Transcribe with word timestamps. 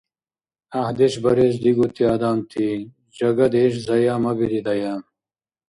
ГӀяхӀдеш 0.71 1.13
барес 1.23 1.55
дигути 1.63 2.03
адамти, 2.13 2.67
жагадеш 3.17 3.73
заямабиридая! 3.85 4.95